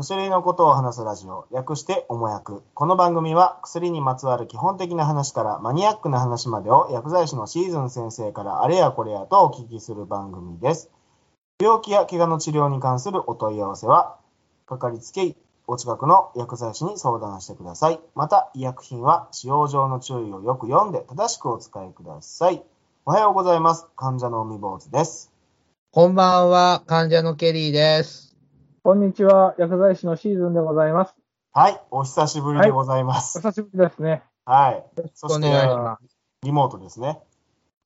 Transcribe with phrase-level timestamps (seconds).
[0.00, 2.62] 薬のことを話すラジオ、略しておもやく。
[2.72, 10.90] この番組は薬にまつわる基本的な話からマニアックな話までを薬剤師のシーズン先生からあれやこれやとお聞きする番組です。
[11.60, 14.16] 病気や怪我の治療に関するお問い合わせは、
[14.64, 18.00] かかりつけ医、お近くの薬剤師に相談してください。
[18.14, 22.62] また、医薬品は使用上の注意をよく読んで正しくお使いください。
[23.04, 23.86] おはようございます。
[23.96, 25.30] 患者の海坊主です。
[25.92, 28.29] こんばんは、患者のケリーです。
[28.82, 31.14] こんにちは、薬剤師のシーズンでございます。
[31.52, 33.36] はい、お久しぶりでございます。
[33.36, 34.22] お久しぶりですね。
[34.46, 35.02] はい。
[35.12, 35.48] そおして。
[36.42, 37.20] リモートですね。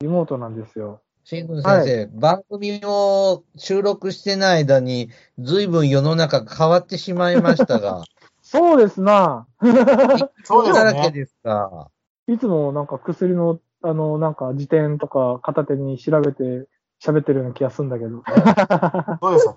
[0.03, 1.01] リモートなんですよ。
[1.25, 8.05] シーズン先生、番組を収録してない間に、ずいぶん世の中変わってしまいましたが、
[8.41, 9.49] そうですな。
[9.61, 10.85] そうですね。
[10.85, 11.91] だらけですか？
[12.29, 16.69] いつもなんか薬の、あの、なんか辞典とか片手に調べて
[17.03, 18.23] 喋ってるような気がするんだけど。
[19.21, 19.49] どうでし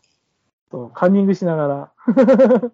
[0.71, 1.91] たっそうカンニングしながら。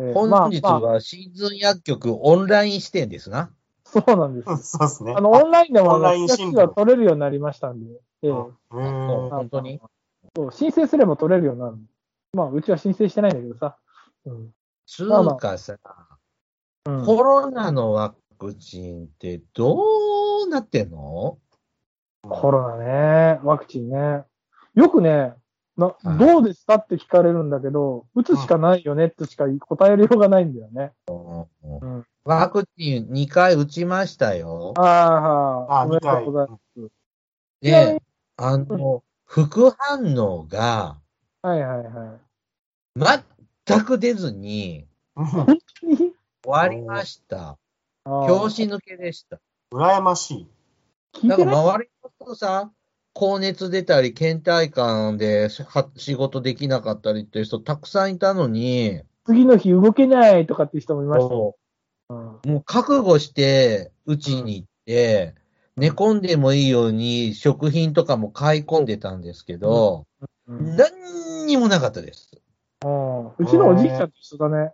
[0.00, 3.50] えー本日はシーズン薬局オンライン視点ですな。
[3.84, 4.54] そうなんですけ。
[4.62, 5.14] そうですね。
[5.16, 7.86] あの、オンラインでもオンラインチ診療が取れるようになりましたんで。
[8.22, 9.80] ええ本当に？
[10.36, 11.78] そう申請すれば取れるようになる。
[12.34, 13.76] まあ、うちは申請してないんだけどさ。
[14.26, 14.54] うん。
[14.86, 15.78] つうかさ、
[16.86, 19.76] うん、コロナのワクチンってど
[20.46, 21.38] うなってんの？
[22.22, 22.84] コロナ
[23.34, 24.24] ね、ワクチンね。
[24.74, 25.34] よくね、
[25.78, 30.92] なはいどうですかって聞かれるんだけど、打つしかないよねってしか答えるようがないんだよね。
[31.08, 34.74] んワクチン2回打ちましたよ。
[34.76, 36.90] ああ、はあおめでとうございます。
[37.62, 38.02] で、
[38.36, 40.98] あの、副反応が
[41.42, 42.18] はいはいは
[43.06, 43.24] い。
[43.66, 46.12] 全く出ずに終
[46.44, 47.56] わりました。
[48.04, 49.38] 拍子抜けでした。
[49.72, 50.48] 羨まし
[51.22, 51.26] い。
[51.26, 51.38] ない？
[51.38, 52.72] だから周りの人さ、
[53.18, 55.48] 高熱出たり、倦怠感で
[55.96, 61.34] 仕事できなかったりっていう人たくさんいたのに、次の日動けないとかっていう人もいました。
[61.34, 61.56] も
[62.10, 65.34] うんうもう覚悟して打ちに行って、
[65.76, 70.06] 寝込んでもいいように食品とかも買い込んでたんですけど、
[70.46, 72.30] うん何にもなかったです。
[72.84, 74.70] うんうちのおじいちゃんと一緒だね。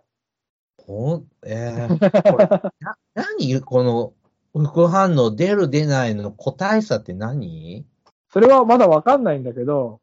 [0.85, 2.45] ほん、えー、これ
[2.79, 3.59] な何？
[3.61, 4.13] この
[4.53, 7.87] 副反応出る出ないの個体差って何？
[8.35, 10.01] それはまだわかんないんだけど、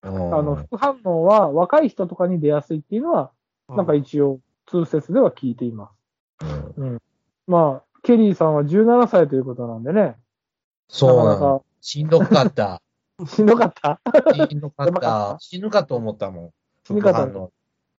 [0.00, 3.30] ああの、副反応は若い人とかに出やすいっていうのは、
[3.68, 5.90] なんか一応通説では聞いていま
[6.40, 6.46] す。
[6.78, 6.98] うん
[7.46, 10.16] まあ、ケリーさんは17歳ということなんでね。
[10.88, 11.62] そうなの。
[11.82, 12.80] しんどかった。
[13.18, 14.00] か しんどかった？
[14.32, 14.92] しんどかっ。
[14.94, 16.50] た 死ぬかと思ったもん。
[16.86, 17.52] 死ぬかと副反応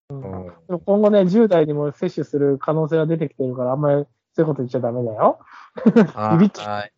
[0.09, 5.39] うん今後ね、10代にも接種する可能性が出てきてるから、あんまりそういうこと言っちゃダメだよ。
[6.33, 6.91] ビビっちはい。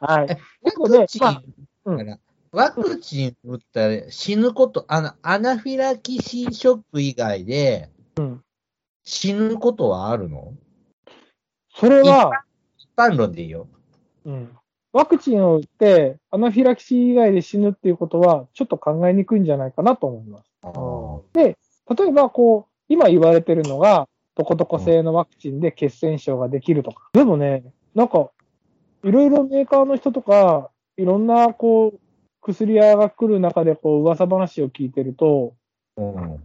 [0.00, 0.26] はい。
[0.30, 2.18] え結構ねまあうんだから
[2.52, 8.42] ワクチン打ったら死ぬこと、あの、アナフィラキシーショック以外でうん。
[9.02, 10.52] 死ぬことはあるの？
[11.74, 12.44] それは、
[12.78, 13.66] 一般論でいいよ。
[14.24, 14.56] うん。
[14.92, 20.50] ワクチンを打って、アナフィラキシー以外で死ぬっていうことは、ちょっと考えにくいんじゃないかなと思います。
[21.34, 21.56] 例
[22.08, 27.08] えば、こう、今言われてるのが、トコトコ製のワクチンで血栓症ができるとか。
[27.12, 27.64] でもね、
[27.94, 28.30] なんか、
[29.02, 32.00] いろいろメーカーの人とか、いろんな、こう、
[32.42, 35.54] 薬屋が来る中で、こう、噂話を聞いてると、
[35.96, 36.42] うん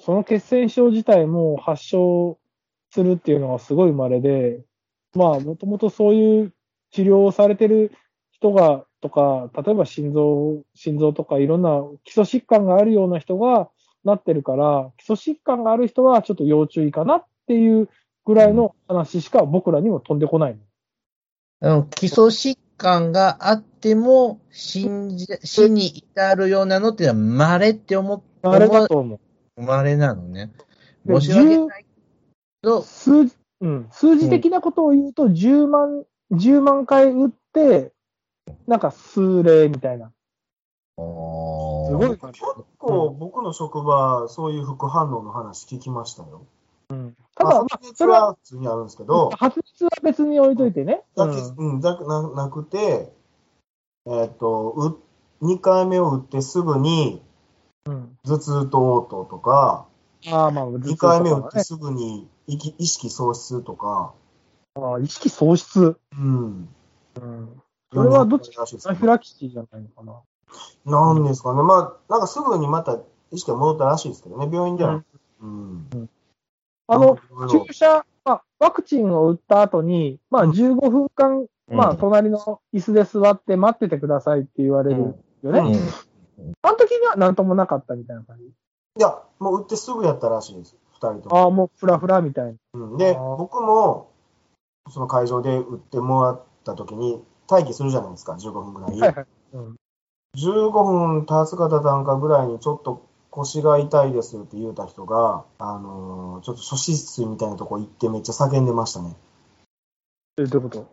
[0.00, 2.38] その血栓症自体も発症
[2.90, 4.60] するっていうのがすごい稀で、
[5.14, 6.52] まあ、もともとそういう
[6.92, 7.92] 治療をされてる
[8.30, 13.68] 人が、とか、例えば心臓、心臓とかいろんな基礎疾患があるような人が
[14.04, 17.88] なってるから、基礎疾患がある人はちょっと要注意かなっていう
[18.24, 20.60] ぐらいの話しか僕らにも飛んでこないの。
[21.60, 29.20] あの基礎疾患があっても死んじ死に至るようなのっていうのは稀って思っあれだと思
[29.56, 29.62] う。
[29.62, 30.52] 稀なのね。
[31.04, 31.86] で申し訳ないけ
[32.62, 37.92] ど、数字、うん、数字的なことを言うと、10万、10万回打って、
[38.66, 40.06] なんか数例みたいな。
[40.06, 40.10] す
[41.00, 41.02] す
[41.94, 42.42] ごい結
[42.78, 46.46] 構僕の職場、そういう副反応の話聞きましたよ。
[47.38, 51.02] ただ、まあ、発熱は普通にあるんですけど、発熱は別に置いといてね。
[51.16, 53.12] だけ、うん、だななくて、
[54.06, 55.00] えっ、と、
[55.40, 57.22] う、2回目を打ってすぐに
[57.88, 58.18] うん。
[58.24, 59.86] 頭痛と嘔吐とか、
[60.26, 64.14] ああ、まあ、2回目打ってすぐに意識意識喪失とか、
[64.74, 65.96] ああ、意識喪失？
[66.12, 66.68] うん。
[67.20, 67.62] うん。
[67.92, 70.20] それはどっちらしいですアナフィラキシーじゃないのかな。
[70.84, 71.62] なんですかね。
[71.62, 72.98] まあ、なんかすぐにまた
[73.32, 75.02] 意識が戻ったらしいですけどね、病院では。
[75.40, 76.10] うん。
[76.88, 77.18] あの、
[77.48, 85.60] 注射、まあ、ワクチンを打った後に、まあ、15分間、まあ、隣の椅子で座って待っててくださいって言われるよね。
[85.60, 85.76] うん
[86.62, 88.44] あの時には何ともなかったみたいな感じ？
[88.44, 88.48] い
[89.00, 90.76] や、もう打ってすぐやったらしいです。
[90.92, 91.36] 二人とも。
[91.36, 92.58] ああ、もうフラフラみたいな。
[92.74, 94.12] うん、で、僕も、
[94.90, 98.98] その会場で打ってもらった時に、待機するじゃないですか、15分ぐらい。
[98.98, 99.26] はいはい。
[99.54, 99.76] うん、
[100.36, 103.07] 15分経つか経たんかぐらいに、ちょっと
[103.38, 109.14] 腰が痛いですって言うた人が、あのーちょっと初湿水みたいなとこ行ってめっちゃ叫んでましたね。
[110.38, 110.88] えどういうこと？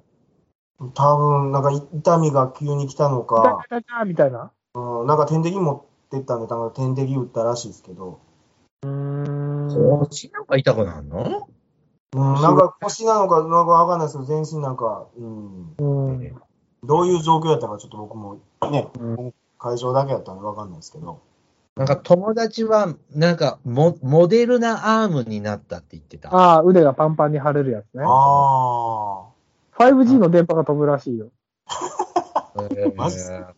[0.94, 4.52] 多分、なんか痛みが急に来たのか、痛い痛みたいな？
[4.76, 8.20] うん、なんか点滴持ってったんで、なんか点滴打ったらしいですけど、
[8.84, 10.00] うーん。
[10.08, 11.48] 腰なんか痛くなるの？
[12.14, 16.36] うん、なんか腰なのか、なんかわかんないですけど、全身なんか、うん、うん。
[16.84, 18.40] どういう状況やったかちょっと僕も
[18.70, 21.22] ね、うん会場だけやったんでわかんないですけど、
[21.76, 26.34] なんか友達は、なんかモモデルナアームになったって言ってた。
[26.34, 28.04] ああ、腕がパンパンに腫れるやつね。
[28.08, 29.26] あ
[29.78, 31.28] 5G の電波が飛ぶらしいよ。
[32.62, 33.46] えー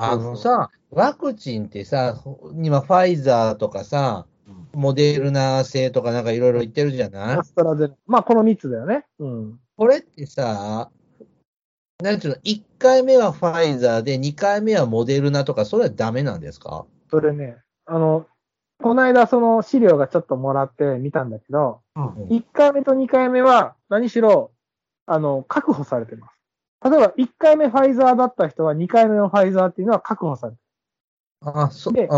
[0.00, 2.22] あのさ、ワクチンってさ、
[2.54, 7.36] 今ファイザーとかさ、うんモデルナ製とかなんかいろいろ言ってるじゃない？
[7.38, 9.04] アストラゼネまあ、この3つだよね。
[9.18, 9.60] うん。
[9.76, 10.88] これってさ、
[12.02, 16.86] なんていうの、1回目はファイザーで、2回目はモデルナとか、それはダメなんですか？
[17.10, 18.26] それね、あの、
[18.82, 22.04] この間その資料がちょっともらって見たんだけど、うん。
[22.28, 24.52] 1回目と2回目は何しろ、
[25.06, 26.38] あの、確保されてます。
[26.84, 31.52] 例えば1回目ファイザーだった人は2回目のファイザーっていうのは確保されてる。
[31.52, 32.08] あ、そ、でうん。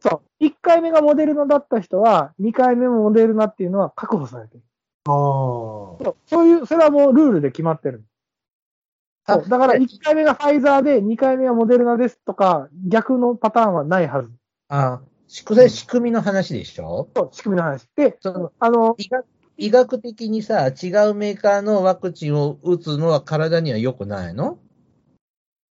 [0.00, 0.44] そう。
[0.44, 4.62] 1回目がモデルナだった人は2回目もモデルナっていうのは確保されてる。
[5.08, 8.04] おーそうそういう、それはもうルールで決まってる。
[9.26, 14.30] そうだから1回目がファイザーで2回目はモデルナですとか、逆のパターンはないはず。
[14.68, 17.08] あ、しこれ仕組みの話でしょ？
[17.14, 17.86] そう、仕組みの話。
[17.94, 19.26] で、そのあの、医学
[19.58, 20.70] 医学的にさ、違
[21.08, 24.58] うメーカーのワクチンを打つのは体には良くないの？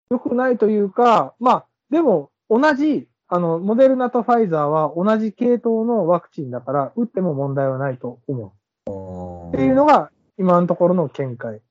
[0.10, 9.50] 良くないというか、まあ、でも、同じ、あの、モデルナとファイザーは同じ系統のワクチンだから、打っても問題はないと思う。
[9.50, 11.62] っていうのが、今のところの見解。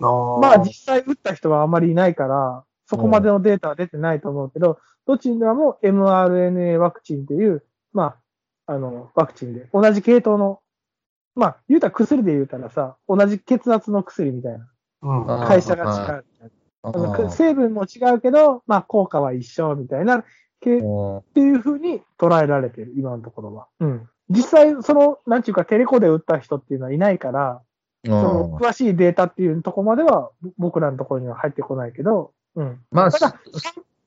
[0.00, 8.16] あーまあ、実際打った人はあまりいないから、そこまでのデータは出てないと思うけど、どちらも mRNA ワクチンっていう、ま
[8.66, 10.60] あ、あの、ワクチンで、同じ系統の、
[11.34, 14.68] まあ、言うたら薬で言うたらさ、同じ血圧の薬みたいな。
[15.02, 15.46] うん。
[15.46, 16.24] 会社が違う。
[16.82, 20.24] ああの成分も違うけど、まあ、効果は一緒みたいな、
[20.60, 23.66] けっーていうふうに捉えられてる、今のところは。
[23.80, 24.08] うん。
[24.28, 27.62] 実際、その、なんていうか、テレコで打った人っていうのはいないから、
[28.06, 32.80] その詳しいデータっていうところまでは、僕らのところには入ってこないけど、うん。
[32.90, 33.40] まあ、ただ、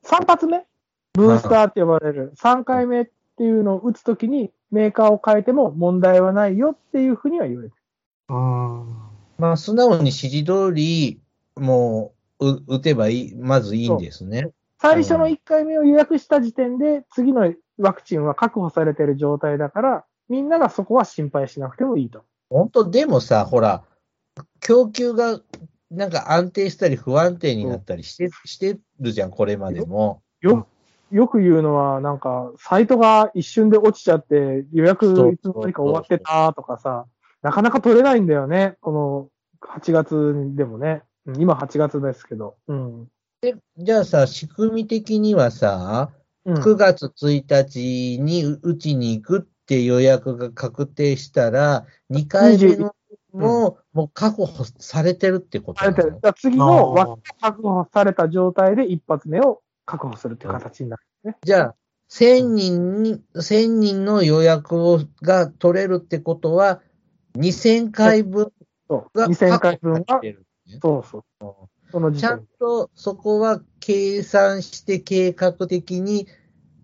[0.04, 0.66] 3発目？
[1.14, 3.08] ブースターって呼ばれる、3回目っ
[3.38, 7.82] ていうのを打つときに、メーカーを変えても問題はないよっていうふうには言われてる。
[8.30, 8.96] うん。
[9.38, 11.20] まあ、素直に指示通り、
[11.56, 14.52] もう、う打てばいい、まずいいんですね。
[14.82, 22.24] 最初の1回目を予約した時点で、次のワクチンは確保されてる状態だから、みんながそこは心配しなくてもいいと。
[22.50, 23.84] 本当、でもさ、ほら、
[24.60, 25.40] 供給が
[25.92, 30.22] なんか安定したり不安定になったりして,、してるじゃん、これまでも。
[30.42, 30.68] よ、
[31.12, 37.06] よく言うのは、なんか、サイトが一瞬で落ちちゃって、予約いつの間にか終わってたとかさ、
[37.42, 38.78] なかなか取れないんだよね。
[38.82, 39.30] この
[39.62, 41.04] 8月でもね。
[41.26, 42.56] うん今8月ですけど。
[42.68, 43.08] うん。
[43.42, 46.12] でじゃあさ、仕組み的にはさ、
[46.46, 52.96] うん、9月1日にう打ちに行くって予約が確定したら、2回目の
[53.34, 56.16] も、もう確保されてるってことなのされてる。
[56.16, 61.38] だから次のワクチン確保された状態で一発目を確保するっていう形になるね。
[61.44, 61.76] じゃあ、
[62.10, 66.82] 1000人に、1000人の予約をが取れるってことは、
[67.38, 68.52] 2000回分。
[68.90, 71.24] が2000回分は確保され、てるねそうそう。
[71.92, 72.46] その時ちゃん。
[72.60, 76.28] とそこは計算して計画的に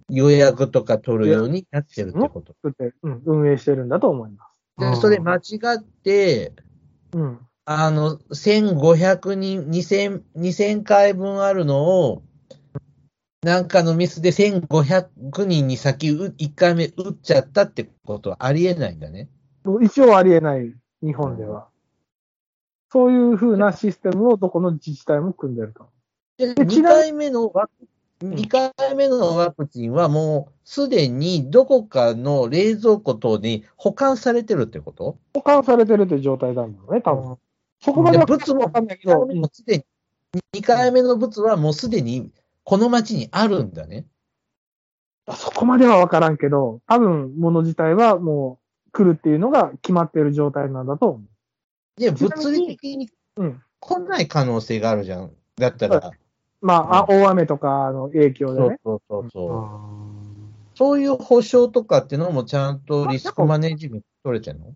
[0.09, 2.53] 予約とか取るようになってるってこと。
[2.61, 4.54] 作って、うん、運営してるんだと思います。
[4.77, 6.53] で、それ間違って、
[7.13, 7.39] うん。
[7.65, 12.23] あの、1500人、2000、2000回分あるのを、
[13.41, 19.29] なんかのミスで1500人に先1回目打っちゃったってことはありえないんだね。
[19.81, 21.69] 一応ありえない、日本では。
[22.91, 25.89] そういうふうなシステムをどこの自治体も組んでると。
[26.37, 27.87] で、2でちなみ回目のワク、ん
[28.21, 35.17] 2回目のワクチンはもうすでにどこかの冷蔵庫等に保管されてるってこと？
[35.33, 37.37] 保管されてるって状態なんだろうね、多分。
[37.81, 42.31] そこまではで物もわかんないけ2どもすでに、2回目の物はもうすでに
[42.63, 44.05] この町にあるんだね。
[45.35, 51.21] そこまではわからんけど、多分物自体はもう来るっていうのが決まってる状態なんだと思
[51.97, 53.09] で、ちなみに物理的に。
[53.81, 55.31] 来ない可能性があるじゃん。
[55.57, 56.11] だったら。
[56.61, 58.79] まあ、あ大雨とかの影響でそうね。
[58.83, 59.25] そうそう。
[59.25, 60.05] うそん。
[60.75, 64.73] そういう保証とかっていうのもちゃんとリスクマネージメント取れてるの？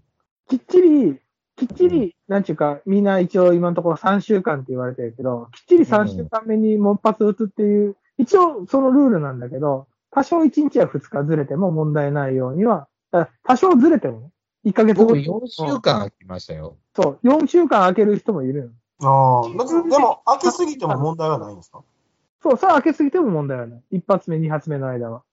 [0.49, 1.19] きっちり、
[1.57, 14.29] きっちり、なんちゅうか、みんな一応今のところ3週間って言われてるけど、きっちり3週間目にもう一発打つっていう、一応そのルールなんだけど、多少1日や2日ずれても問題ないようには、あ多少ずれてもね、
[14.65, 16.77] 1ヶ月後僕に4週間空きましたよ。
[16.95, 18.71] そう、4週間空ける人もいるの。
[19.01, 21.83] ああ、別にでも、開けすぎても問題はないんですか？
[22.41, 23.83] そう、それは開けすぎても問題はない。
[23.91, 25.23] 一発目、二発目の間は。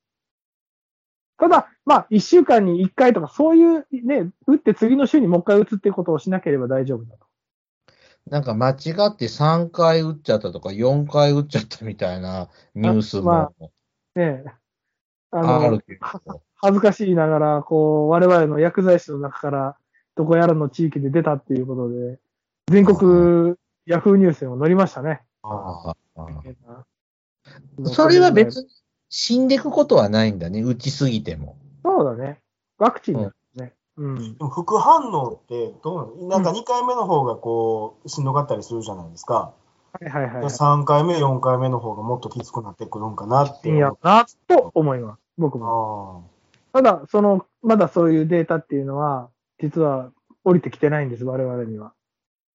[1.38, 7.26] ただ、まあ、一週間に一回とか、そういうね、打って次の週にもう一回打つっていうことをしなければ大丈夫だと。
[8.30, 13.70] なんか間違って3回打っちゃったとか4回打っちゃったみたいなニュースもまね
[14.16, 14.44] え。
[15.30, 16.00] あのある、けど。
[16.54, 19.76] 恥ずかしいながら、こう、我々の薬剤師の中から、
[20.16, 22.18] どこやらの地域で出たっていうことで、
[22.68, 23.54] 全国
[23.86, 25.22] ヤフーニュースにも載りましたね。
[25.42, 26.84] ああ。
[27.84, 28.68] それは別に
[29.08, 31.56] 死んでいくことはないんだね、打ちすぎても。
[31.84, 32.40] そうだね。
[32.78, 33.72] ワクチンだね。
[33.96, 34.36] うん。
[34.50, 36.42] 副反応ってどうなの？
[36.42, 39.54] なんか2回目の方がこう、しんどかったりするじゃないですか。
[39.92, 40.44] はいはいはい。
[40.44, 43.70] 3回目、4回目の方がもっときつくなってくるんかなって。
[43.70, 45.20] いいやな、と思います。
[45.38, 46.28] 僕も。
[46.72, 50.10] あただ、その、まだそういうデータっていうのは、実は
[50.44, 51.92] 降りてきてないんです、我々には。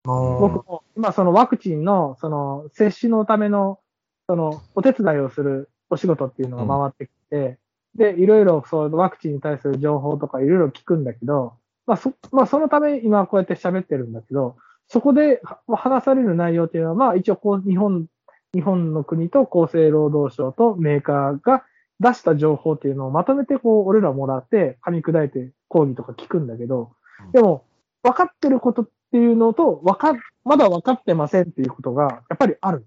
[0.03, 3.79] 僕も、今そのワクチンの、その、接種のための、
[4.27, 7.59] その、お手伝いをするお仕事っていうのが回ってきて、
[7.95, 11.53] で、いろいろそう、ワクチンに対する情報とかいろいろ聞くんだけど、
[11.85, 14.55] まあそ、まあ、そのため今こうやって喋ってるんだけど、
[14.87, 18.07] そこでは話される内容っていうのは、まあ一応こう、日本、
[18.53, 21.63] 日本の国と厚生労働省とメーカーが
[21.99, 26.91] 出した情報っていうのをまとめてこう、俺らもらって、噛み砕いて講義とか聞くんだけど、
[27.33, 27.65] でも、
[28.03, 32.85] 分かってることっていうのと、わか、まだ分かってませんっていうことが、やっぱりある。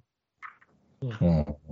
[1.03, 1.17] うんで、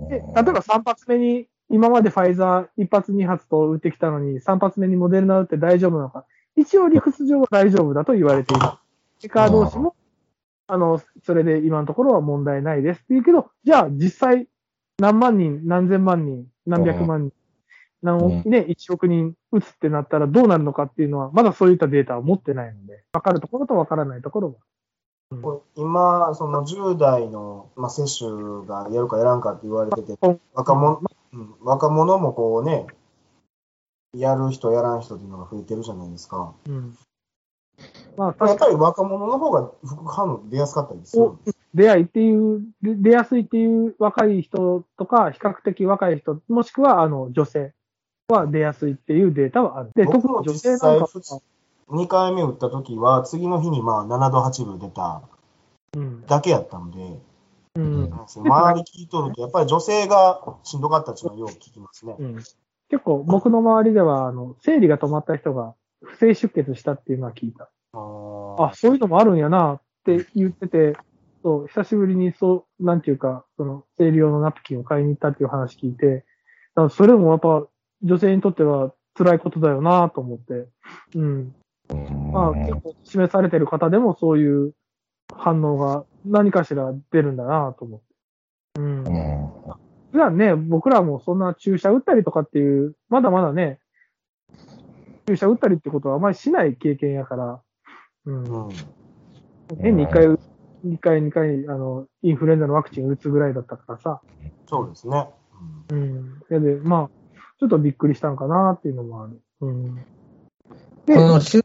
[0.09, 6.25] 例えば3発目に、今までファイザー1発2発と打ってきたのに、3発目にモデルナ打って大丈夫なのか。
[6.55, 8.63] 一応理屈上は大丈夫だと言われている。
[8.63, 9.95] メーカー同士も、
[10.67, 14.47] あの、それで今のところは問題ないですって言うけど、じゃあ実際
[14.99, 17.31] 何万人、何千万人、何百万人、
[18.03, 24.57] 何億、ね、1億人打つってなったらどうなるのかっていうのは、まだそういったデータを持ってないので、分かるところと分からないところが。
[25.41, 30.17] これ今、その10代の、まあ、接種がやるかやらんかって言われてて、
[30.53, 31.01] 若者、
[31.33, 32.85] うん、若者もこうね、
[34.13, 36.53] やる人、やらん人っていうのが増えてるじゃないですか。
[36.67, 36.97] うん。
[38.17, 41.57] まあ、やっ確かぱり若者の方が副反応出やすかったりするんです。
[41.73, 47.73] 出会いっていう、で出やすいっていう若い人とか、比較的若い人、もしくはあの女性
[48.29, 49.91] は出やすいっていうデータはある。
[49.95, 51.41] で、僕特に女性なんか際普通、
[51.89, 55.21] 2回目打った時は、次の日にまあ7度8分出た
[55.95, 56.25] うん。
[56.25, 57.19] だけやったので、
[57.75, 58.11] うん。
[58.13, 62.15] 周り聞いとると、やっぱり女性がしんどかったっていうのはよく聞きますね。
[62.17, 62.35] うん。
[62.35, 67.69] 結構僕の周りでは、あの、生理が止まった人が不正出血したっていうのは聞いた。
[67.93, 70.95] あーあ、そういうのもあるんやなって言ってて、
[71.43, 76.23] そう、久しぶりにそう、なんていうか、その、生理用のナプキンを買いに行ったっていう話聞いて、
[76.89, 77.67] それもやっぱ
[78.03, 80.67] 女性にとっては辛いことだよなと思って、
[81.15, 81.55] うん。
[82.31, 84.73] まあ、結構示されてる方でもそういう
[85.31, 88.05] 反応が何かしら出るんだなと思って。
[88.79, 89.03] うん。
[90.11, 93.79] 普段ね、僕らもそんな注射打ったりとかっていう、まだまだね、
[95.27, 97.61] 注射打ったりってことはあまりしない経験やから、
[98.25, 98.43] うん。
[98.43, 98.69] うん。
[99.81, 100.27] 変に1回、
[100.85, 104.21] 2回、2回、あの、インフルエンザのワクチン打つぐらいだったからさ。
[104.67, 105.29] そうですね。
[105.91, 107.22] うんで、まあ、
[107.63, 109.41] ちょっとびっくりしたんかなっていうのもある。
[109.61, 109.95] うん。
[111.05, 111.61] で、この収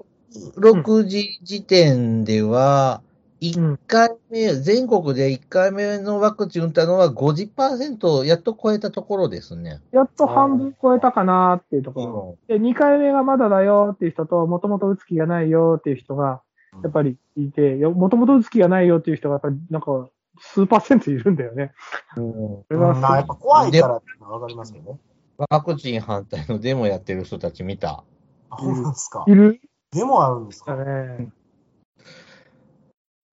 [0.57, 3.09] 録時時点では、うん
[3.41, 9.81] 1回目、全国で1回目のワクチン打ったのは50%やっと超えたところですね。
[9.93, 12.39] やっと半分超えたかなっていうところ。
[12.49, 16.43] で、2回目がまだだよっていう人と、もともと打つ気がないよっていう人が、
[16.83, 20.09] やっぱりいて、もともと打つ気がないよっていう人が、やっぱりなんか、
[20.41, 21.73] 数パーセントいるんだよね。
[22.15, 24.99] それはうんまあやっぱ怖いからっていうのはわかりますけどね。
[25.39, 28.05] ワクチン反対のデモやってる人たち見た。
[28.51, 29.35] あ、ほんなんですかい。
[29.35, 29.61] る
[29.93, 30.85] でもあるんですだか。
[30.85, 31.29] ね。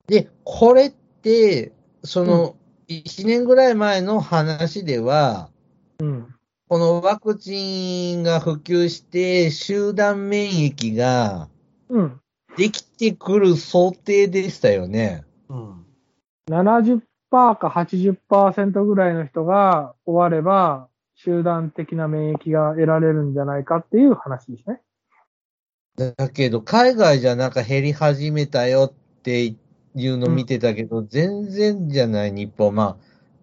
[0.07, 2.55] で、これって、その、
[2.87, 5.49] 1年ぐらい前の話では、
[5.99, 6.35] うん。
[6.67, 11.49] このワクチンが普及して、集団免疫が
[11.89, 12.21] うん。
[12.57, 15.23] できてくる想定でしたよね。
[15.49, 15.85] うん。
[16.49, 24.81] 70%か80%ぐらいの人が終われば、集団的な免疫が得られるんじゃないかっていう話ですね。
[26.17, 29.55] だけど、海外じゃなんか減り始めたよって
[29.95, 32.75] いうの見てたけど、全然じゃない、日本。
[32.75, 32.97] まあ、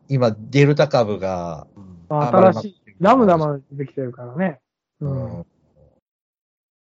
[0.09, 1.67] 今、デルタ株が
[2.09, 4.61] 新しいラムダまでできてるからね。
[5.01, 5.47] うん。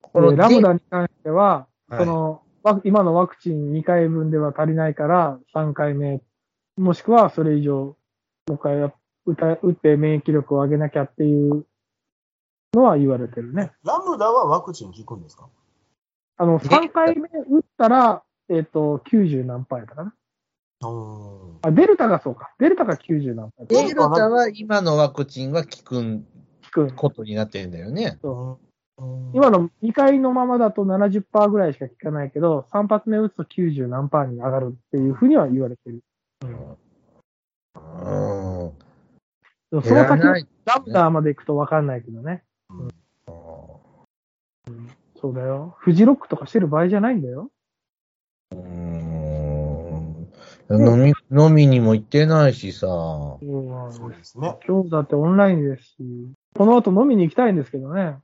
[0.01, 6.21] このでラムダに関しては、はいその、ワ今のワクチン2回分では足りないから、3回目、
[6.77, 7.95] もしくはそれ以上、も
[8.49, 8.93] う一回や
[9.25, 11.65] 打た打って免疫力を上げなきゃっていう
[12.73, 13.71] のは言われてるね。
[13.83, 15.47] ラムダはワクチン効くんですか？
[16.37, 20.13] あの、3回目打ったら、えっ、と、90何パーやったかな。
[20.81, 21.59] うーん。
[21.61, 22.53] あ、デルタがそうか。
[22.59, 26.25] デルタが90何パーデルタは今のワクチンは効くん効
[26.71, 28.19] くんことになってるんだよね。
[29.33, 36.03] 今の2回のままだと70%ぐらいしか効かないけど、3発目打つと90何パーに上がるっていうふうには言われてる。
[36.43, 36.49] うん。
[36.49, 36.77] でも
[39.81, 40.33] その先の。
[40.65, 42.43] ラムダーまで行くと分かんないけどね。
[42.69, 42.87] うん
[45.19, 45.75] そうだよ。
[45.79, 47.49] フジロックとかしてる場合じゃないんだよ。
[48.51, 49.13] うん
[50.69, 52.87] 飲み、飲みにも行ってないしさ。
[52.87, 54.57] そうですね。
[54.67, 55.95] 今日だってオンラインですし、
[56.55, 58.17] この後飲みに行きたいんですけどね。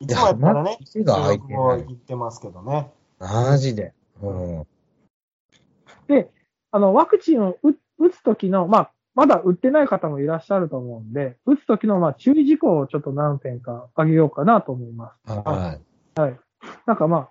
[0.00, 1.76] いつもやったらね、店が開いて収録も。
[1.76, 2.90] 行ってますけどね。
[3.18, 3.92] マジで。
[4.20, 4.66] うん。
[6.08, 6.28] で、
[6.72, 15.30] あの、ワクチンを打打つ時の、まあ、まだ打ってない方もいらっしゃると思うんで、打つ時の、まあ、注意事項をちょっと何点か挙げようかなと思います。
[16.22, 16.40] はい。
[16.86, 17.30] なんかまあ、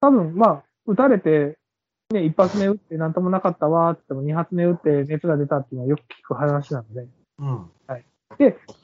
[0.00, 1.56] 多分まあ、打たれて、
[2.12, 7.06] ね、一発目打ってなんともなかったわーって言っても、二発目打って熱が出たっていうのはよく聞く話なので、
[7.38, 7.70] うん。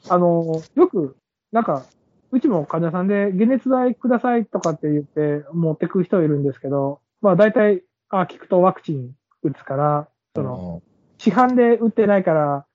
[0.07, 1.17] あのーよく、
[1.51, 1.83] なんか、
[2.31, 9.11] うちも患者さんで、解熱剤くださいとかって言って持ってく人いるんですけど、まあ大体、あ、聞くとワクチン
[9.43, 10.81] 打つから、その、
[11.17, 12.65] 市販で打ってないから、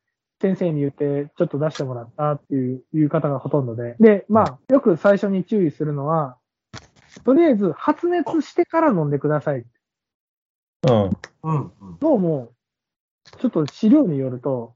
[0.40, 3.96] 先生に言って、ちょっと出してもらったっていういう方がほとんどで。
[4.00, 6.36] で、まあ、よく最初に注意するのは、
[7.24, 9.64] とりあえず発熱してから飲んでください。
[10.82, 11.10] うん。
[11.44, 11.72] うん。
[11.80, 11.98] うん。
[12.00, 12.50] どうも、
[13.38, 14.74] ちょっと資料によると、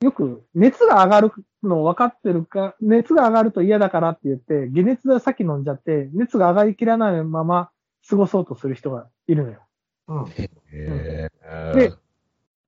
[0.00, 7.70] よく熱が上がるの分かってるか、熱が上がると嫌だからって言って、解熱剤先飲んじゃって、熱が上がりきらないまま
[8.08, 9.60] 過ごそうとする人がいるのよ。
[10.08, 10.26] うん。
[10.26, 11.30] へえ。
[11.74, 11.92] で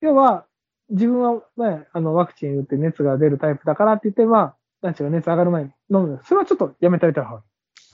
[0.00, 0.46] 要は、
[0.88, 6.20] 自分は、ね、あの、ワクチン打って熱が出るタイプだからって言って、まあ、なんちゅうか熱上がる前に飲む。
[6.24, 7.42] それはちょっとやめた方が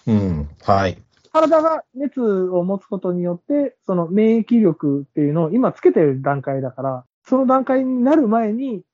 [0.07, 0.15] いい。
[0.15, 0.49] うん。
[0.63, 0.99] はい。
[1.33, 8.85] 体が熱を持つことによって、その免疫力っていうのを今つけてる段階だから、その段階になる前に、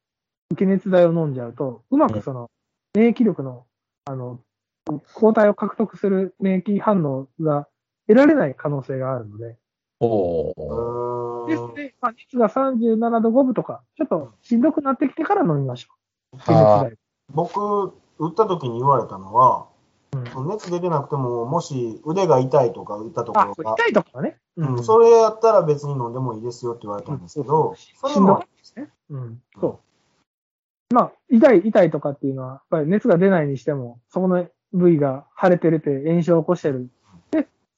[0.57, 2.51] 解熱剤を飲んじゃうと、うまくその
[2.95, 3.67] 免疫力の、
[4.05, 4.41] あの、
[5.15, 7.69] 抗体を獲得する免疫反応が
[8.07, 9.57] 得られない可能性があるので、
[10.01, 11.49] おー。
[11.49, 15.89] ですので、まあ、熱が37度5分とか、ちょっとしんどくなってきてから飲みましょ
[16.35, 16.97] う。
[17.33, 19.67] 僕、打った時に言われたのは、
[20.13, 24.39] うん熱出てなくても、もし腕が痛いとか打ったとこあろ、が、痛いとかね。
[24.57, 28.91] うん、それやったら別に飲んでもいいですよって言われたんですけど、それもしんどか、ったですね。
[29.11, 29.43] うん。
[29.61, 29.81] そ
[30.91, 30.95] う。
[30.95, 36.89] まあ、痛い、痛いとかっていうのは、やっぱり熱が出ないにしても、そこの部位が腫れてるって炎症を起こしてる。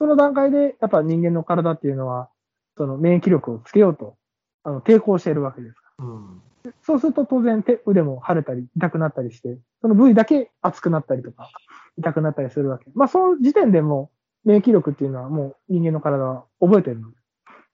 [0.01, 2.31] で、その段階で、やっぱ人間の体っていうのは、
[2.77, 4.17] その免疫力をつけようと、
[4.65, 6.43] あの、抵抗しているわけですかうん。
[6.65, 6.73] ら。
[6.83, 11.51] そうすると当然手、腕も腫れたり、痛くなったりして、その部位だけ熱くなったりとか、
[11.99, 12.87] 痛くなったりするわけ。
[12.95, 14.11] まあ、その時点でも
[14.45, 17.17] う、免疫力っていうのはもう人間の体は覚えてるので。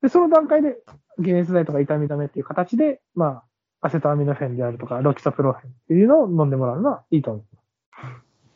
[0.03, 0.79] で、その段階で、
[1.23, 3.43] 解熱剤とか痛み止めっていう形で、ま
[3.81, 8.07] あ、アセトアミノフェンであるとか、ロキソプロフェンっていうのを飲んでもらうのはいいと思います。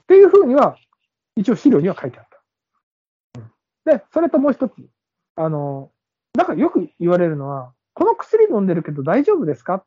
[0.02, 0.76] っていうふうには、
[1.36, 2.26] 一応資料には書いてあった。
[2.26, 2.29] うん
[3.84, 4.74] で、それともう一つ。
[5.36, 5.90] あの、
[6.34, 9.74] なんかよく言われるのは、この薬飲んでるけど大丈夫ですか？
[9.74, 9.84] っ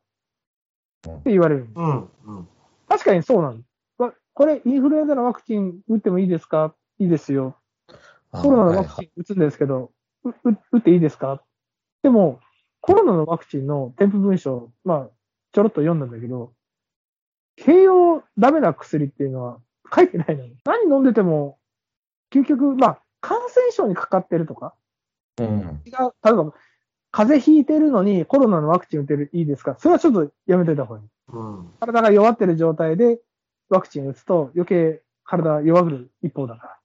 [1.23, 1.79] て言われるんです。
[1.79, 2.09] うん。
[2.25, 2.47] うん。
[2.87, 3.67] 確かにそうなんです。
[3.97, 6.73] わこれ、インフルエンザのワクチン打ってもいいですか？
[6.99, 7.55] いいですよ。
[8.31, 9.91] コロナのワクチン打つんですけど、
[10.23, 10.35] うう
[10.71, 11.43] 打っていいですか？
[12.01, 12.39] でも、
[12.81, 15.09] コロナのワクチンの添付文書、まあ、
[15.53, 16.53] ちょろっと読んだんだけど、
[17.57, 19.59] 併用ダメな薬っていうのは
[19.93, 20.57] 書いてないのに。
[20.65, 21.59] 何飲んでても、
[22.33, 24.73] 究極、まあ、感染症にかかってるとか、
[25.39, 25.81] うん。
[25.85, 26.53] 違う、例えば、
[27.09, 29.77] 風邪ひいてるのにコロナのワクチン打てるいいですか？
[29.79, 31.07] それはちょっとやめといた方がいい。
[31.29, 31.71] うん。
[31.79, 33.19] 体が弱ってる状態で
[33.69, 36.77] ワクチン打つと余計体弱る一方だから。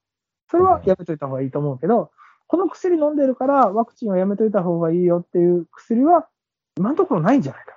[0.50, 2.12] それはやめといた方がいいと思うけど、
[2.46, 6.28] この薬飲んでるからワクチンはやめといた方がいいよっていう薬は
[6.76, 7.76] 今のところないんじゃないかな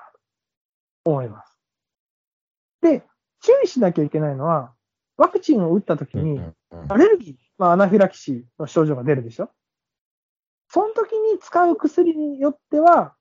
[1.04, 1.58] と思います。
[2.82, 3.04] で、
[3.41, 4.71] 注意しなきゃいけないのは、
[5.17, 6.41] ワクチンを打った時に
[6.88, 9.50] アレルギー、まあアナフィラキシーの症状が出るでしょ？
[10.70, 13.16] その時に使う薬によっては、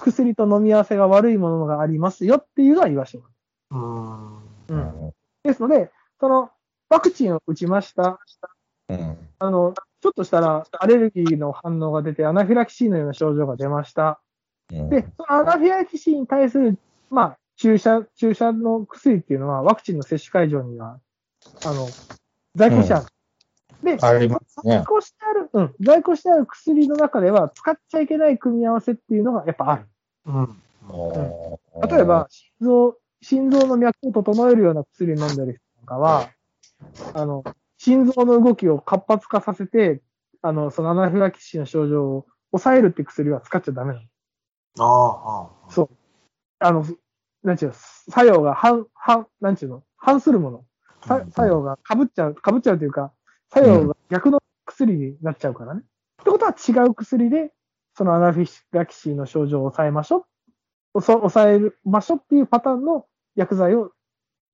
[0.00, 3.24] 薬と飲み合わせが悪いものがありますよっていうのは言わしても
[3.70, 4.76] うん。
[4.76, 4.96] らう。
[5.04, 5.12] うん。
[5.44, 6.50] ですので、その、
[6.88, 8.18] ワクチンを打ちました。
[8.88, 9.16] うん。
[9.38, 14.20] あの、ちょっとしたらアレルギーの反応が出て、アナフィラキシーのような症状が出ました。
[14.72, 16.78] うんで、そのアナフィラキシーに対する、
[17.10, 21.00] まあ、注射、注射の薬っていうのは、ワクチンの接種会場には
[21.62, 21.86] あの、
[22.58, 23.06] 在庫してある。
[23.82, 24.84] で、ありますね在。
[24.84, 29.86] 庫してある、うん、在庫してある薬の中では使っちゃいけない組み合わせっていうのがやっぱある。
[30.26, 30.56] うん。
[31.88, 36.28] 例えば、心臓、心臓の脈を整えるような薬を飲んでる人なんかは、
[37.14, 37.44] あの、
[37.78, 40.02] 心臓の動きを活発化させて、
[40.42, 44.06] あの、そのアナフィラキシーの症状を抑えるって薬は使っちゃダメなの。
[44.80, 45.70] ああ、ああ。
[45.70, 45.90] そう。
[46.58, 46.84] あの、
[47.42, 50.64] なんちゅうの、作用が反、反、なんちゅうの、反するもの。
[51.06, 53.12] 作用が被っちゃう、被っちゃうというか、
[53.50, 55.82] 作用が逆の薬になっちゃうからね。
[55.82, 57.52] ってことは違う薬で、
[57.94, 60.26] そのアナフィラキシーの症状を抑えましょ
[60.94, 61.00] う。
[61.02, 63.06] 抑えましょうっていうパターンの
[63.36, 63.92] 薬剤を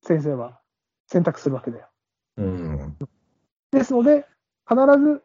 [0.03, 0.61] 先生は
[1.07, 1.89] 選択するわけだよ。
[2.39, 2.97] うん。
[3.71, 4.27] ですので、
[4.69, 5.23] 必ず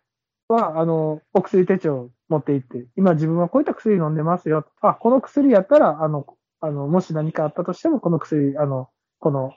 [0.47, 4.65] は、あの、お薬手帳を持って行って、今自分はこういった薬飲んでますよ。
[4.81, 6.25] あ、この薬やったら、あの、
[6.61, 9.53] あの、もし何かあったとしても、この薬、あの、この、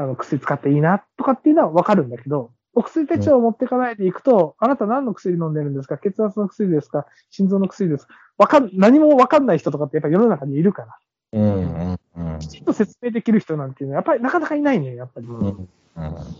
[0.00, 5.98] あの、薬使っていいな、とかっていうのはわかるんだけど、お薬手帳を持っていかないでいくと、あなた何の薬飲んでるんですか？
[5.98, 7.06] 血圧の薬ですか？
[7.30, 8.14] 心臓の薬ですか？
[8.38, 10.98] わかん、何もわかんない人とかってやっぱり世の中にいるから、
[11.32, 11.98] うん。
[12.16, 12.38] うん。
[12.38, 15.26] きちんと説明できる人なんていうのは、やっぱりなかなかいないね、やっぱり。
[15.26, 15.46] うん。
[15.46, 15.68] うん。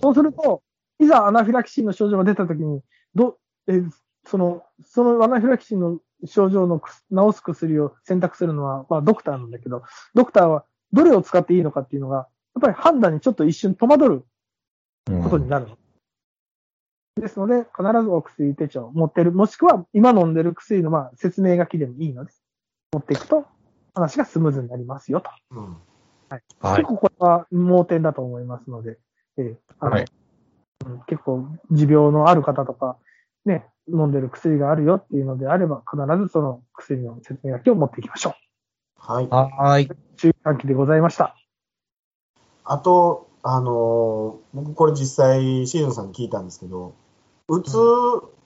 [0.02, 0.62] そうすると、
[0.98, 2.80] いざアナフィラキシーの症状が出たときに、
[3.14, 3.82] ど、え、
[4.24, 9.82] その、そのアナフィラキシーの症状の治す薬を選択するのは、まあドクターなんだけど、
[10.14, 12.26] ドクターはどれを使っていいのかっていうのが、や
[12.58, 14.24] っぱり判断にちょっと一瞬戸惑る
[15.22, 15.76] ことになるの。
[17.20, 22.32] ですので、必ずお薬手帳を持ってる、もしくは今飲んでる薬のまあ説明書きでもいいので、
[22.92, 23.46] 持っていくと
[23.94, 25.30] 話がスムーズになりますよと。
[25.50, 25.76] うん。
[26.28, 26.42] はい
[26.76, 26.82] 結。
[26.84, 28.98] 構これは盲点だと思いますので、
[29.36, 30.04] ええあのはい
[30.86, 32.96] うん結構持病のある方とか、
[33.44, 38.34] ね、飲んでる薬があるよっていうのであれば、必ずその薬の説明書きを持っていきましょ
[38.96, 39.28] はい。
[39.28, 39.84] はい。
[39.84, 39.96] う。
[40.16, 41.36] 注意喚起でございました。
[42.70, 46.94] あと、あのー僕これ実際シーズンさんに聞いたんですけど、
[47.48, 47.76] 打つ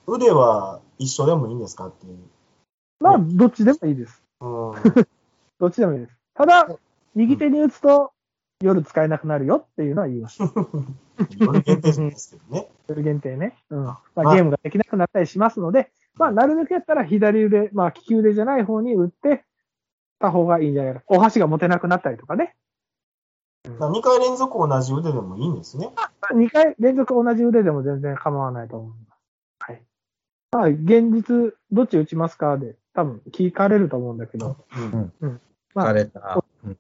[0.06, 2.16] 腕は一緒でもいいんですかっていう。
[3.00, 4.22] まあ、どっちでもいいです。
[4.40, 4.72] うん。
[5.60, 6.16] どっちでもいいです。
[6.32, 6.68] ただ、
[7.14, 8.12] 右手に打つと
[8.62, 10.40] 夜使えなくなるよっていうのは言います。
[11.38, 12.68] 夜限定ですけどね。
[12.88, 13.58] 夜限定ね。
[13.68, 13.84] うん。
[13.84, 19.44] ままああ、ゲームができなくなったりしますので、まあ、なるべくやったら左腕、まあ、利き腕じゃない方に打って
[20.18, 21.02] た方がいいんじゃないか。
[21.08, 22.56] お箸が持てなくなったりとかね。
[23.68, 25.90] 2回連続同じ腕でもいいんですね。
[26.32, 29.20] 2回連続同じ腕でも全然構わないと思います。
[29.60, 29.82] はい。
[30.52, 34.56] まあ、現実、どっち打ちますかで、多分聞かれると思うんだけど、
[35.20, 35.40] うん。
[35.74, 36.44] まあ疲れた。
[36.64, 36.78] うん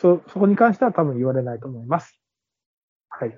[0.00, 2.20] そ、そこに関しては多分言われないと思います。
[3.08, 3.36] はい。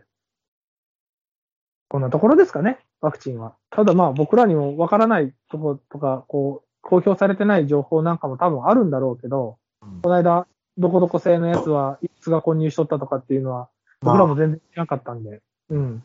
[1.89, 3.57] こんなところですかね、ワクチンは。
[3.71, 10.47] ただまあ僕らにもわからないところとか、こう、公表されてない情報なんかも多分あるんだろうけど、うんこの間、
[10.81, 13.69] どこどこ製のやつはいつが混入しとったとかっていうのは、
[14.01, 16.05] 僕らも全然知らなかったんで、うん。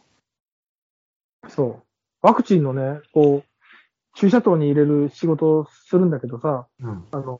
[1.47, 1.83] そう。
[2.21, 3.49] ワクチンのね、こう、
[4.15, 7.05] 注射筒に入れる仕事をするんだけどさ、うん。
[7.11, 7.39] あの、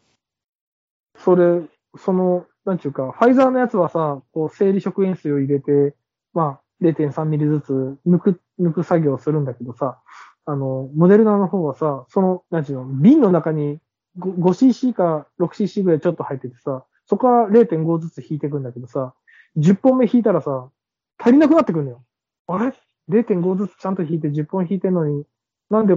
[1.18, 1.62] それ、
[1.98, 5.94] その、なんちゅうか、ファイザーのやつはさ、こう、生理食塩水を入れて、
[6.34, 10.00] まあ、0.3ミリずつ抜く、抜く作業をするんだけどさ、
[10.46, 13.80] あの、モデルナの方はさ、その、なんちゅうの、瓶の中に
[14.20, 19.14] 5- 5cc か 6cc ぐらいちょっと入っててさ、そこから0.5ずつ引いていくんだけどさ、
[19.58, 20.70] 10本目引いたらさ、
[21.18, 22.04] 足りなくなってくるのよ。
[22.48, 22.74] あれ
[23.10, 25.26] ?0.5 ずつちゃんと引いて10本引いてんのに、
[25.70, 25.96] なんで、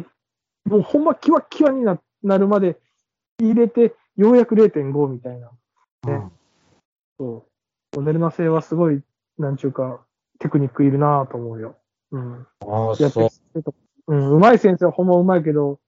[0.64, 2.78] もうほんまキワキワにななるまで
[3.40, 5.50] 入れて、ようやく0.5みたいな。
[6.06, 6.32] うん。
[7.18, 7.46] そ
[7.94, 7.96] う。
[7.96, 9.02] モデルナ製はすごい、
[9.38, 10.00] なんちゅうか、
[10.38, 11.76] テクニックいるなぁと思うよ。
[12.10, 12.46] うん。
[12.66, 13.28] ああ、そう。
[14.08, 15.80] うん、うまい先生はほんまうまいけど、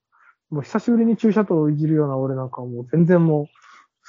[0.50, 3.46] もう久しぶりに注射筒をいじるような俺なんかはもう全然もう、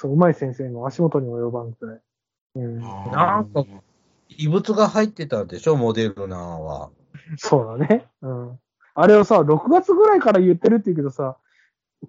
[0.02, 2.00] そう、うまい先生の足元に及ばんくらい。
[2.56, 2.80] うん。
[2.80, 3.64] なんか
[4.28, 6.90] 異物が入ってたでしょ、モデルナは。
[7.36, 8.08] そうだね。
[8.20, 8.58] うん。
[8.94, 11.36] あれをさ、6月ぐらいから言ってるって言うけどさ、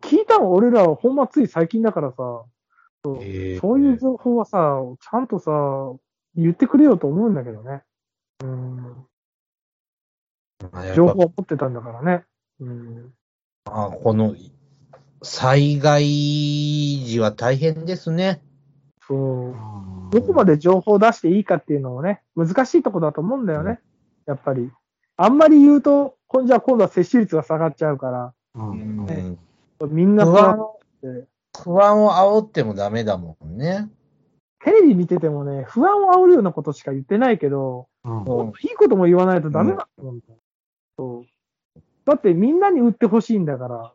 [0.01, 2.45] 聞いたの俺らはほんまつい最近だからさ、
[3.21, 5.51] へえそういう情報はさ、ちゃんとさ、
[6.35, 7.83] 言ってくれよと思うんだけどね。
[8.43, 9.05] うん。
[10.95, 12.25] 情報を持ってたんだからね。
[12.59, 13.13] うん。
[13.65, 14.35] あこの
[15.23, 16.03] 災害
[17.05, 18.41] 時は大変ですね。
[19.07, 19.55] そう。
[20.11, 23.79] どこまで情報を出していいかっていうのをね、難しいとこだと思うんだよね。
[24.25, 24.69] やっぱり。
[25.15, 29.05] あんまり言うと、じゃ今度は接種率が下がっちゃうから、うん。
[29.05, 29.37] ね
[29.89, 30.57] みんな不安
[31.63, 33.89] 不安を煽ってもダメだもんね。
[34.63, 38.23] テレビ見ててもね、不安を煽るようなことしか言ってないけど、うん。
[38.23, 40.21] うんいいことも言わないとダメだと思うん。
[40.97, 41.79] そう。
[42.05, 43.93] だってみんなに打ってほしいんだから。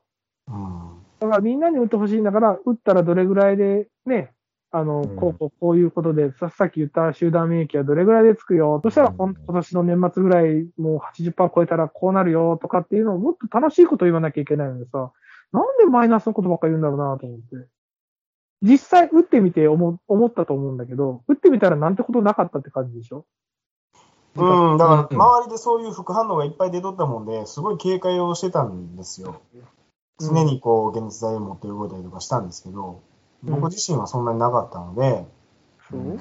[0.48, 0.87] うん。
[1.20, 4.32] だからみんなに打ってほしいんだから、打ったらどれぐらいでね、
[4.70, 8.80] あの、うんこうこう、こういうことで、ささっき言った集団免疫はどれぐらいでつくよ。
[8.82, 15.10] そしたら、今年の年末ぐらい、もう80%超えたらこうなるよとかっていうのをもっと楽しいこと言わなきゃいけないのにさ、
[15.52, 17.44] なんでマイナスのことばっかり言うんだろうなと思って。
[18.60, 23.24] 実際、打ってみて思思ったと思うんだけど、打ってみたらなんてことなかったって感じでしょ？
[24.36, 29.40] うん、だからうん周りでそういう副反応がいっぱい出とったもんで、すごい警戒をしてたんですよ。
[30.20, 33.02] 常にこう、解熱剤を持って動いたりとかしたんですけど、
[33.44, 35.24] うん僕自身はそんなになかったので、
[35.88, 36.18] そう？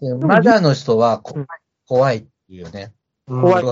[0.00, 1.46] でまだの人はこうん
[1.88, 2.92] 怖いっていうよね。
[3.26, 3.64] うん怖い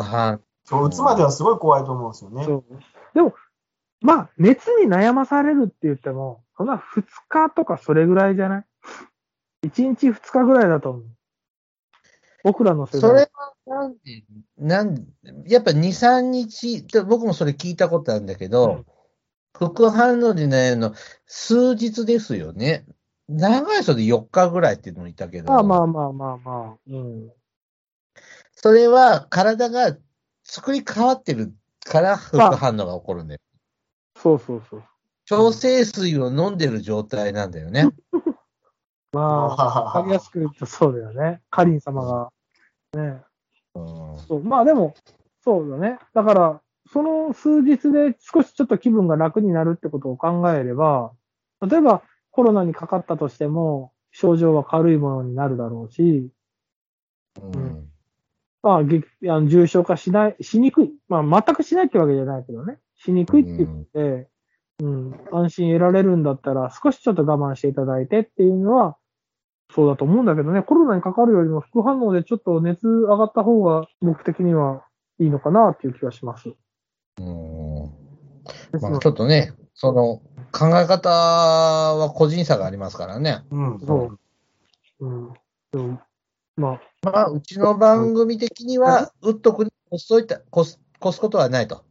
[0.64, 2.44] そう、打つまではすごい怖いと思うんですよね。
[2.44, 2.64] そう。
[3.14, 3.34] でも、
[4.00, 8.64] まあ、熱に悩まされるって言っても、そんな2日とかそれぐらいじゃない
[9.68, 11.04] ?1 日2日ぐらいだと思う。
[12.42, 13.00] 僕らの世代。
[13.00, 14.24] それはなんで、
[14.58, 15.02] なんで
[15.46, 18.86] やっぱ2、3日、で僕もそれ聞いたことあるんだけど、うん
[19.54, 20.94] 副反応でないの、
[21.26, 22.86] 数日ですよね。
[23.28, 26.76] 長い人で4日ぐらいっていうのもいたけど、まあまあまあまあまあ。
[26.86, 27.32] うん。
[28.52, 29.96] それは体が
[30.44, 31.52] 作り変わってる
[31.84, 33.40] から副反応が起こるんだよ。
[34.16, 34.84] そうそうそう。
[35.24, 37.88] 調整水を飲んでる状態なんだよね。
[39.12, 41.42] まあ、わかりやすく言うとそうだよね。
[41.50, 42.30] カリン様が。
[42.94, 43.22] ね。
[43.74, 44.42] うんそう。
[44.42, 44.94] まあでも、
[45.44, 45.98] そうだね。
[46.14, 46.61] だから、
[46.92, 51.12] その数日で少しちょっと気分が楽になるってことを考えれば、
[51.66, 56.28] 例えばコロナにかかったとしても、症状は軽いものになるだろうし、
[57.40, 57.88] うん
[58.62, 60.92] まあ、げあの重症化しない、しにくい。
[61.08, 62.78] まあ、全くしないってわけじゃないけどね。
[62.94, 64.28] しにくいっていうことで、
[64.80, 68.96] うん、安心得られるんだったら、少しちょっと我慢していただいてっていうのは、
[69.74, 74.84] そうだと思うんだけどね、コロナにかかるよりも副反応でちょっと熱上がった方が僕的には
[75.18, 76.52] いいのかなっていう気がします。
[78.80, 83.42] まあ、ちょっとね、その考え方は個人差がありますからね。
[83.50, 83.80] うん。
[83.80, 84.10] そ
[85.00, 85.06] う。
[85.06, 85.32] うん。
[85.74, 86.00] うん
[86.54, 91.84] まあ、まあ、うちの番組的には、打っとくに越すといた越す越すことはないと。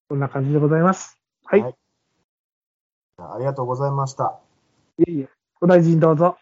[0.09, 1.19] こんな感じでございます。
[1.45, 1.63] はい。
[1.63, 1.75] はい
[3.17, 4.41] ありがとうございました。
[4.99, 5.29] いえいえ。
[5.61, 6.37] お大事にどうぞ。